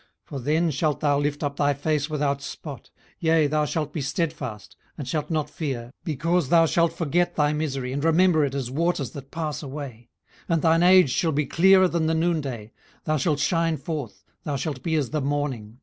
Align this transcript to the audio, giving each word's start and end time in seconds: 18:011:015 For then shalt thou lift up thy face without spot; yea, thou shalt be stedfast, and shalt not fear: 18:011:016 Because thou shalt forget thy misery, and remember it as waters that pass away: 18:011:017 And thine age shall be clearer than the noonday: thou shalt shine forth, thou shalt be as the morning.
18:011:015 0.29 0.29
For 0.29 0.39
then 0.39 0.71
shalt 0.71 0.99
thou 1.01 1.19
lift 1.19 1.43
up 1.43 1.57
thy 1.57 1.75
face 1.75 2.09
without 2.09 2.41
spot; 2.41 2.89
yea, 3.19 3.45
thou 3.45 3.65
shalt 3.65 3.93
be 3.93 4.01
stedfast, 4.01 4.75
and 4.97 5.07
shalt 5.07 5.29
not 5.29 5.47
fear: 5.47 5.91
18:011:016 5.91 5.91
Because 6.05 6.49
thou 6.49 6.65
shalt 6.65 6.93
forget 6.93 7.35
thy 7.35 7.53
misery, 7.53 7.93
and 7.93 8.03
remember 8.03 8.43
it 8.43 8.55
as 8.55 8.71
waters 8.71 9.11
that 9.11 9.29
pass 9.29 9.61
away: 9.61 10.09
18:011:017 10.49 10.53
And 10.53 10.61
thine 10.63 10.81
age 10.81 11.11
shall 11.11 11.31
be 11.31 11.45
clearer 11.45 11.87
than 11.87 12.07
the 12.07 12.15
noonday: 12.15 12.71
thou 13.03 13.17
shalt 13.17 13.37
shine 13.37 13.77
forth, 13.77 14.23
thou 14.43 14.55
shalt 14.55 14.81
be 14.81 14.95
as 14.95 15.11
the 15.11 15.21
morning. 15.21 15.77